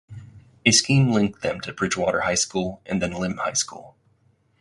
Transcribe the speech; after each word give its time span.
A 0.65 0.71
scheme 0.71 1.11
linked 1.11 1.43
them 1.43 1.61
to 1.61 1.71
Bridgewater 1.73 2.21
High 2.21 2.33
School 2.33 2.81
and 2.87 2.99
then 3.03 3.11
Lymm 3.11 3.37
High 3.37 3.53
School. 3.53 3.95